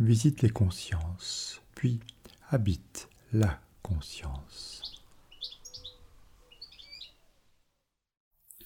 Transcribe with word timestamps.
visite 0.00 0.42
les 0.42 0.50
consciences, 0.50 1.60
puis 1.74 2.00
habite 2.48 3.08
la 3.32 3.60
conscience. 3.82 4.82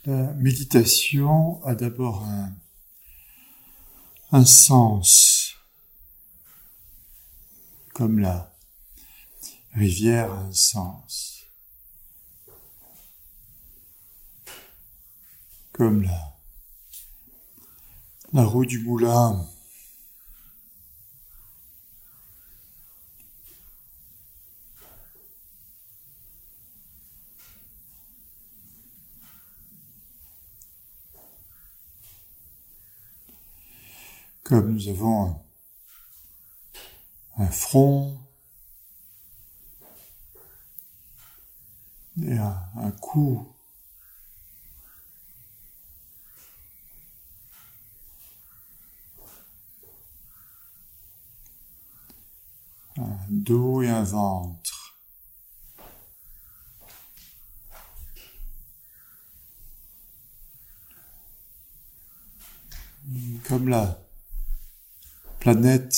La 0.04 0.32
méditation 0.34 1.62
a 1.64 1.74
d'abord 1.74 2.24
un, 4.30 4.44
sens, 4.44 5.54
comme 7.94 8.18
la 8.18 8.52
rivière 9.72 10.32
a 10.32 10.38
un 10.38 10.52
sens. 10.52 11.30
comme 15.72 16.04
la, 16.04 16.38
la 18.32 18.44
roue 18.44 18.64
du 18.64 18.78
moulin. 18.84 19.44
Comme 34.54 34.74
nous 34.74 34.88
avons 34.88 35.42
un, 37.38 37.46
front 37.48 38.16
et 42.22 42.38
un, 42.38 42.56
un 42.76 42.92
cou 42.92 43.52
un 52.96 53.18
dos 53.28 53.82
et 53.82 53.88
un 53.88 54.04
ventre. 54.04 54.96
Comme 63.48 63.68
la 63.68 64.03
planète 65.44 65.94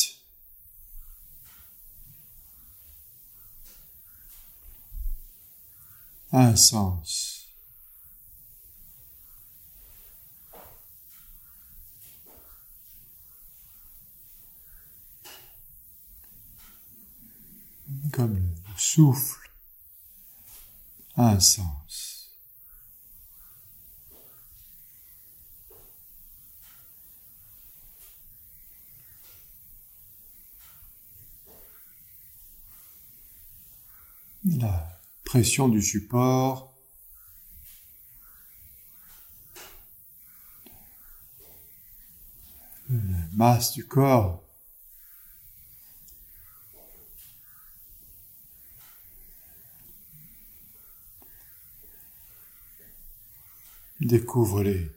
a 6.33 6.49
un 6.49 6.57
sens. 6.57 7.33
comme 18.13 18.35
le 18.35 18.79
souffle 18.79 19.51
a 21.17 21.29
un 21.31 21.41
sens. 21.41 21.86
La 34.49 35.01
pression 35.25 35.69
du 35.69 35.83
support 35.83 36.73
la 42.89 43.27
masse 43.33 43.73
du 43.73 43.85
corps 43.87 44.45
découvre 53.99 54.63
les 54.63 54.93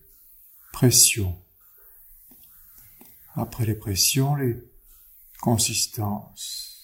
pressions. 0.72 1.44
Après 3.34 3.66
les 3.66 3.74
pressions, 3.74 4.36
les 4.36 4.62
consistances. 5.42 6.79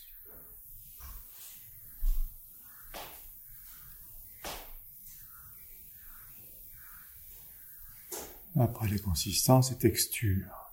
Après 8.57 8.87
les 8.87 8.99
consistances 8.99 9.71
et 9.71 9.77
textures. 9.77 10.71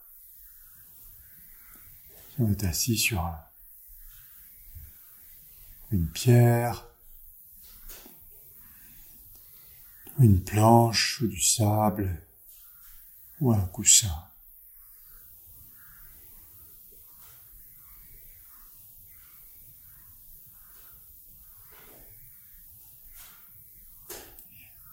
On 2.39 2.51
est 2.51 2.65
assis 2.65 2.97
sur 2.97 3.29
une 5.91 6.09
pierre, 6.09 6.87
une 10.19 10.43
planche 10.43 11.21
ou 11.21 11.27
du 11.27 11.41
sable 11.41 12.23
ou 13.41 13.53
un 13.53 13.61
coussin. 13.61 14.15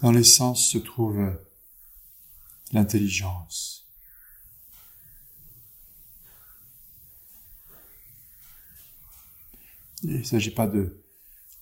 Dans 0.02 0.12
l'essence 0.12 0.72
se 0.72 0.78
trouve 0.78 1.38
l'intelligence. 2.72 3.88
Il 10.03 10.19
ne 10.19 10.24
s'agit 10.24 10.52
pas 10.52 10.68
de 10.68 11.03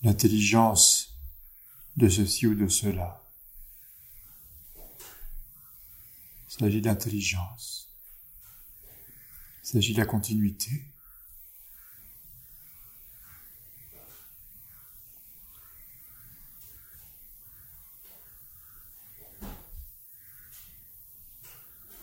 l'intelligence 0.02 1.18
de 1.96 2.08
ceci 2.08 2.46
ou 2.46 2.54
de 2.54 2.68
cela. 2.68 3.24
Il 6.46 6.60
s'agit 6.60 6.80
d'intelligence. 6.80 7.88
Il 9.64 9.68
s'agit 9.68 9.92
de 9.92 9.98
la 9.98 10.06
continuité. 10.06 10.70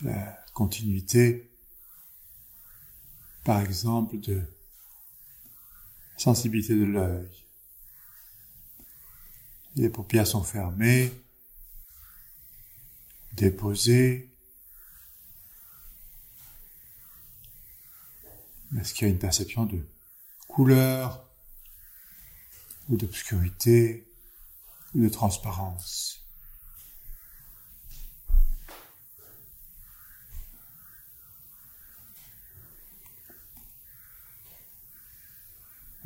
La 0.01 0.45
continuité, 0.53 1.51
par 3.43 3.61
exemple, 3.61 4.19
de 4.19 4.41
sensibilité 6.17 6.75
de 6.75 6.85
l'œil. 6.85 7.29
Les 9.75 9.89
paupières 9.89 10.27
sont 10.27 10.43
fermées, 10.43 11.11
déposées, 13.33 14.35
Est-ce 18.79 18.93
qu'il 18.93 19.07
y 19.07 19.09
a 19.09 19.13
une 19.13 19.19
perception 19.19 19.65
de 19.65 19.87
couleur 20.47 21.29
ou 22.89 22.97
d'obscurité 22.97 24.11
ou 24.93 25.01
de 25.01 25.09
transparence? 25.09 26.24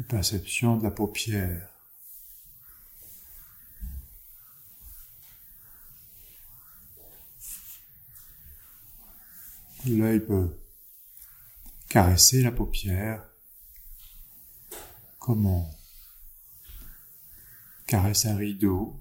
Perception 0.10 0.76
de 0.76 0.84
la 0.84 0.92
paupière. 0.92 1.70
L'œil 9.86 10.20
peut 10.20 10.50
caresser 11.88 12.42
la 12.42 12.52
paupière 12.52 13.24
comme 15.20 15.46
on 15.46 15.70
caresse 17.86 18.26
un 18.26 18.36
rideau? 18.36 19.00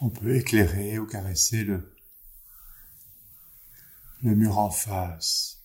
On 0.00 0.10
peut 0.10 0.36
éclairer 0.36 0.98
ou 0.98 1.06
caresser 1.06 1.64
le, 1.64 1.97
le 4.22 4.34
mur 4.34 4.58
en 4.58 4.70
face, 4.70 5.62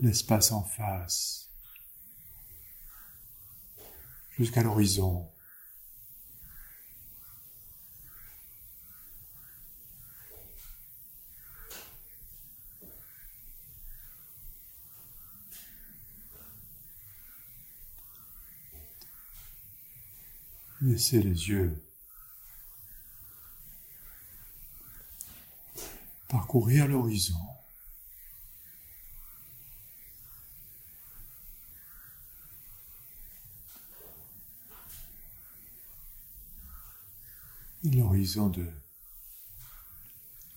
l'espace 0.00 0.50
en 0.50 0.62
face, 0.62 1.48
jusqu'à 4.36 4.62
l'horizon. 4.62 5.28
Laissez 20.80 21.22
les 21.22 21.48
yeux 21.48 21.82
parcourir 26.28 26.88
l'horizon. 26.88 27.53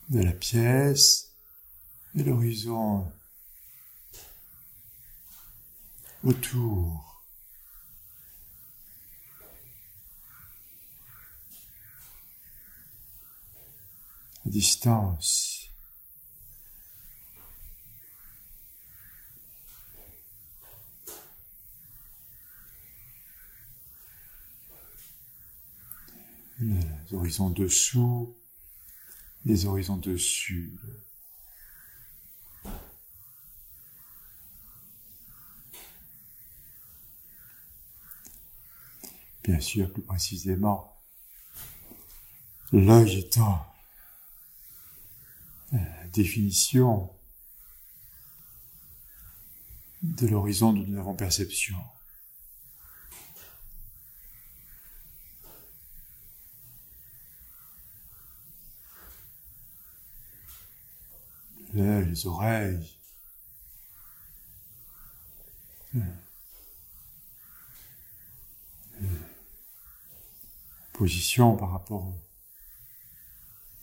De 0.10 0.22
la 0.22 0.32
pièce 0.32 1.34
et 2.16 2.24
l'horizon 2.24 3.12
autour. 6.24 7.08
distance. 14.46 15.57
Les 26.60 27.14
horizons 27.14 27.50
dessous, 27.50 28.36
les 29.46 29.66
horizons 29.66 29.98
dessus. 29.98 30.74
Bien 39.44 39.60
sûr, 39.60 39.92
plus 39.94 40.02
précisément, 40.02 40.98
l'œil 42.72 43.20
étant 43.20 43.66
définition 46.18 47.12
de 50.02 50.28
l'horizon 50.28 50.74
de 50.74 50.86
nous 50.86 51.00
avons 51.00 51.16
perception. 51.16 51.78
Les 61.84 62.28
oreilles, 62.28 62.98
position 70.94 71.56
par 71.56 71.72
rapport 71.72 72.12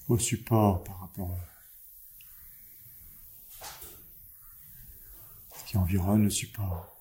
au 0.08 0.18
support, 0.18 0.82
par 0.82 1.00
rapport 1.00 1.30
à 1.30 1.38
qui 5.66 5.76
environne 5.76 6.24
le 6.24 6.30
support. 6.30 6.93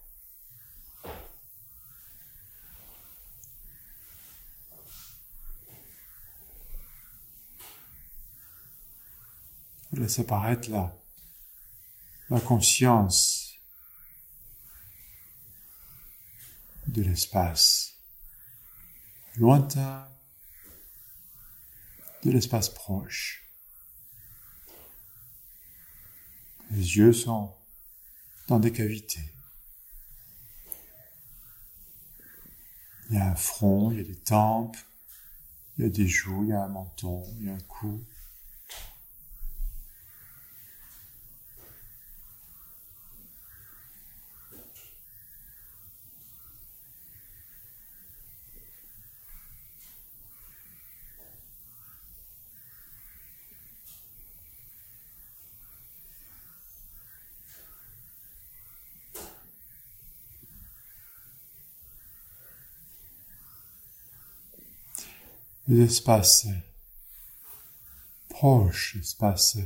Laisse 9.93 10.19
apparaître 10.19 10.69
la, 10.71 10.95
la 12.29 12.39
conscience 12.41 13.59
de 16.87 17.01
l'espace 17.03 17.93
lointain, 19.35 20.07
de 22.23 22.31
l'espace 22.31 22.69
proche. 22.69 23.43
Les 26.71 26.97
yeux 26.97 27.13
sont 27.13 27.53
dans 28.47 28.59
des 28.59 28.71
cavités. 28.71 29.33
Il 33.09 33.17
y 33.17 33.19
a 33.19 33.29
un 33.29 33.35
front, 33.35 33.91
il 33.91 33.97
y 33.97 34.01
a 34.01 34.03
des 34.03 34.19
tempes, 34.19 34.77
il 35.77 35.83
y 35.83 35.87
a 35.87 35.89
des 35.89 36.07
joues, 36.07 36.45
il 36.45 36.49
y 36.49 36.53
a 36.53 36.63
un 36.63 36.69
menton, 36.69 37.23
il 37.39 37.45
y 37.45 37.49
a 37.49 37.53
un 37.53 37.59
cou. 37.59 38.03
Les 65.67 65.81
espaces 65.81 66.47
proches, 68.29 68.95
espaces 68.99 69.59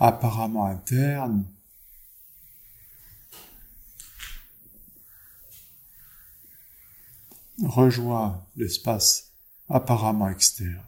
apparemment 0.00 0.66
internes, 0.66 1.44
rejoint 7.62 8.46
l'espace 8.56 9.32
apparemment 9.68 10.28
externe. 10.28 10.82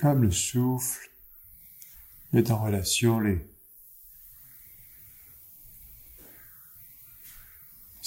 Comme 0.00 0.22
le 0.22 0.30
souffle 0.30 1.10
met 2.32 2.50
en 2.50 2.62
relation 2.62 3.20
les 3.20 3.49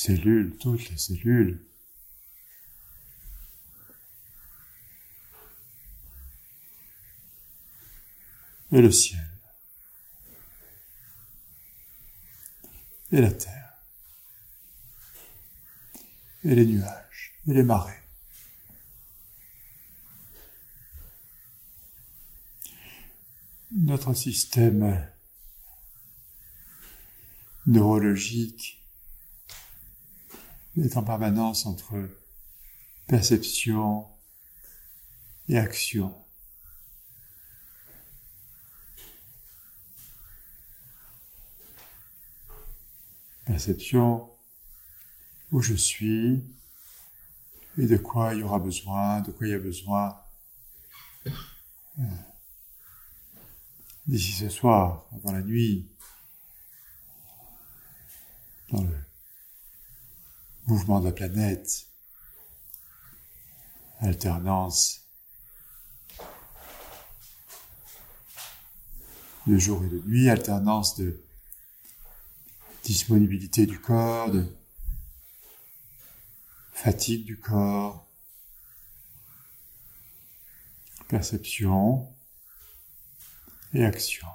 cellules, 0.03 0.57
toutes 0.57 0.89
les 0.89 0.97
cellules. 0.97 1.65
Et 8.73 8.81
le 8.81 8.91
ciel. 8.91 9.29
Et 13.11 13.21
la 13.21 13.31
terre. 13.31 13.73
Et 16.43 16.55
les 16.55 16.65
nuages. 16.65 17.35
Et 17.47 17.53
les 17.53 17.63
marées. 17.63 17.93
Notre 23.71 24.13
système 24.13 25.07
neurologique 27.65 28.82
est 30.77 30.97
en 30.97 31.03
permanence 31.03 31.65
entre 31.65 32.09
perception 33.07 34.07
et 35.47 35.57
action. 35.57 36.15
Perception 43.45 44.29
où 45.51 45.61
je 45.61 45.73
suis 45.73 46.43
et 47.77 47.85
de 47.85 47.97
quoi 47.97 48.33
il 48.33 48.39
y 48.39 48.43
aura 48.43 48.59
besoin, 48.59 49.21
de 49.21 49.31
quoi 49.31 49.47
il 49.47 49.51
y 49.51 49.55
a 49.55 49.59
besoin 49.59 50.17
d'ici 54.07 54.31
ce 54.33 54.49
soir, 54.49 55.05
avant 55.13 55.31
la 55.31 55.41
nuit, 55.41 55.89
dans 58.71 58.83
le 58.83 59.12
mouvement 60.67 60.99
de 60.99 61.05
la 61.05 61.11
planète, 61.11 61.87
alternance 63.99 65.01
de 69.47 69.57
jour 69.57 69.83
et 69.83 69.89
de 69.89 69.99
nuit, 70.05 70.29
alternance 70.29 70.97
de 70.97 71.21
disponibilité 72.83 73.65
du 73.65 73.79
corps, 73.79 74.31
de 74.31 74.45
fatigue 76.73 77.25
du 77.25 77.39
corps, 77.39 78.05
perception 81.07 82.07
et 83.73 83.83
action. 83.83 84.27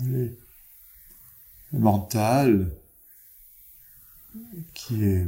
Le 0.00 0.36
mental, 1.72 2.70
qui 4.74 5.04
est 5.04 5.26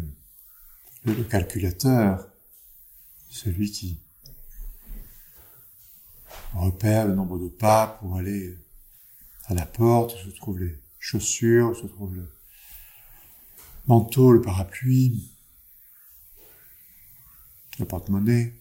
le 1.05 1.25
calculateur, 1.25 2.29
celui 3.29 3.71
qui 3.71 4.01
repère 6.55 7.07
le 7.07 7.15
nombre 7.15 7.39
de 7.39 7.49
pas 7.49 7.99
pour 8.01 8.17
aller 8.17 8.57
à 9.47 9.55
la 9.55 9.67
porte, 9.67 10.15
où 10.15 10.31
se 10.31 10.37
trouvent 10.37 10.59
les 10.59 10.81
chaussures, 10.99 11.71
où 11.71 11.75
se 11.75 11.87
trouve 11.87 12.15
le 12.15 12.33
manteau, 13.87 14.33
le 14.33 14.41
parapluie, 14.41 15.31
le 17.79 17.85
porte-monnaie. 17.85 18.55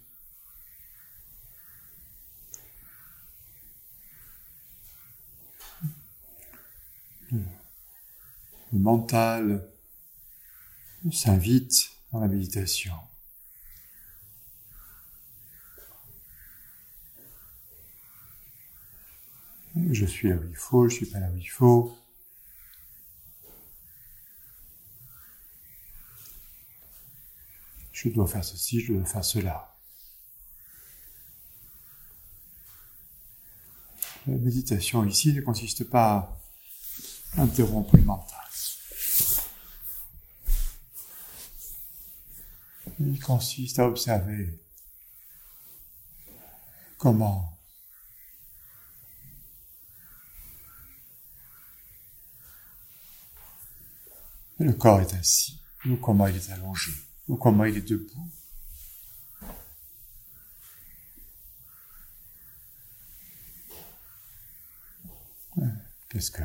Le 7.32 8.80
mental 8.80 9.73
s'invite 11.12 11.92
dans 12.12 12.20
la 12.20 12.28
méditation. 12.28 12.96
Je 19.76 20.06
suis 20.06 20.30
là 20.30 20.36
où 20.36 20.48
il 20.48 20.56
faut, 20.56 20.88
je 20.88 20.96
suis 20.96 21.06
pas 21.08 21.20
là 21.20 21.30
où 21.30 21.38
il 21.38 21.50
faut. 21.50 21.98
Je 27.92 28.10
dois 28.10 28.28
faire 28.28 28.44
ceci, 28.44 28.82
je 28.82 28.94
dois 28.94 29.06
faire 29.06 29.26
cela. 29.26 29.76
La 34.28 34.36
méditation 34.36 35.04
ici 35.06 35.34
ne 35.34 35.42
consiste 35.42 35.90
pas 35.90 36.40
à 37.36 37.42
interrompre 37.42 37.98
le 37.98 38.04
mental. 38.04 38.43
Il 43.00 43.20
consiste 43.20 43.80
à 43.80 43.88
observer 43.88 44.60
comment 46.98 47.58
le 54.60 54.74
corps 54.74 55.02
est 55.02 55.14
assis, 55.14 55.62
ou 55.86 55.98
comment 55.98 56.28
il 56.28 56.36
est 56.36 56.52
allongé, 56.52 56.92
ou 57.28 57.36
comment 57.36 57.66
il 57.66 57.78
est 57.78 57.82
debout. 57.82 58.30
Qu'est-ce 66.10 66.32
que 66.32 66.44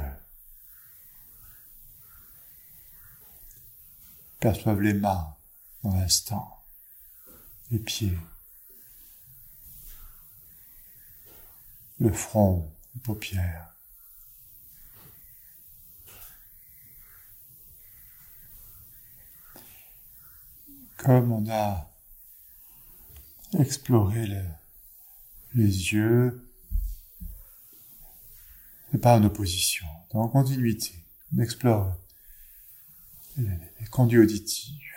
perçoivent 4.40 4.80
les 4.80 4.94
mains 4.94 5.37
dans 5.88 5.96
l'instant, 5.96 6.62
les 7.70 7.78
pieds, 7.78 8.18
le 12.00 12.12
front, 12.12 12.70
les 12.94 13.00
paupières. 13.00 13.64
comme 20.98 21.30
on 21.30 21.48
a 21.48 21.90
exploré 23.58 24.26
les 25.54 25.92
yeux, 25.92 26.44
c'est 28.90 28.98
pas 28.98 29.16
en 29.16 29.24
opposition, 29.24 29.86
en 30.10 30.28
continuité. 30.28 31.04
On 31.34 31.40
explore 31.40 31.96
les, 33.36 33.44
les 33.80 33.86
conduits 33.86 34.18
auditifs. 34.18 34.87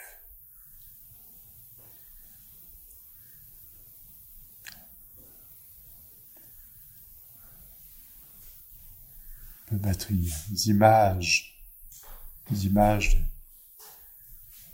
Mettre 9.72 10.12
des 10.12 10.70
images, 10.70 11.64
des 12.50 12.66
images 12.66 13.24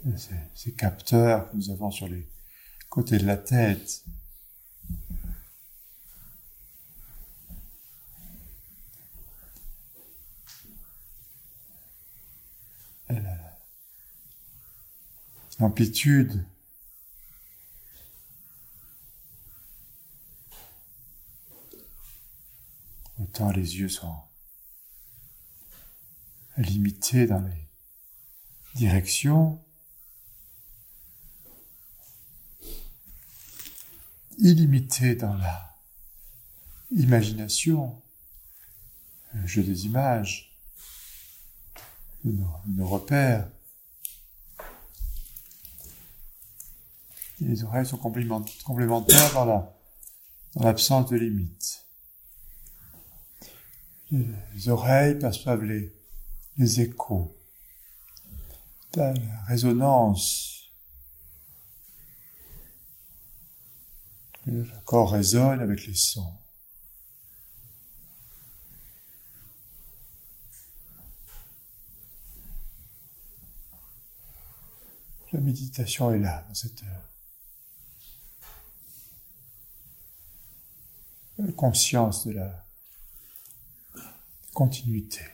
de 0.03 0.17
ces, 0.55 0.73
capteurs 0.73 1.51
que 1.51 1.55
nous 1.55 1.69
avons 1.69 1.91
sur 1.91 2.07
les 2.07 2.27
côtés 2.89 3.19
de 3.19 3.25
la 3.25 3.37
tête. 3.37 4.03
L'amplitude 15.59 16.45
Autant 23.19 23.51
les 23.51 23.79
yeux 23.79 23.89
sont 23.89 24.26
limités 26.57 27.27
dans 27.27 27.41
les 27.41 27.69
directions, 28.75 29.63
illimité 34.39 35.15
dans 35.15 35.33
la 35.35 35.75
imagination, 36.91 38.01
le 39.33 39.45
jeu 39.47 39.63
des 39.63 39.85
images, 39.85 40.57
nos, 42.23 42.87
repères. 42.87 43.49
les 47.39 47.63
oreilles 47.63 47.85
sont 47.85 47.97
complémentaires 47.97 49.33
dans 49.33 49.45
la 49.45 49.77
dans 50.57 50.63
l'absence 50.63 51.09
de 51.09 51.17
limite. 51.17 51.85
Les 54.11 54.69
oreilles 54.69 55.19
perçoivent 55.19 55.63
les, 55.63 55.93
les 56.57 56.81
échos, 56.81 57.35
la 58.95 59.13
résonance 59.47 60.57
Le 64.47 64.65
corps 64.85 65.11
résonne 65.11 65.59
avec 65.59 65.85
les 65.87 65.93
sons. 65.93 66.33
La 75.33 75.41
méditation 75.41 76.13
est 76.13 76.19
là, 76.19 76.45
dans 76.47 76.53
cette 76.53 76.81
conscience 81.57 82.25
de 82.25 82.31
la 82.31 82.65
continuité. 84.53 85.25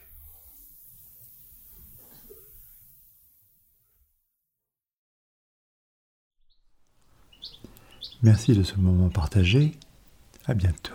Merci 8.24 8.54
de 8.54 8.64
ce 8.64 8.78
moment 8.78 9.10
partagé. 9.10 9.74
À 10.46 10.54
bientôt. 10.54 10.94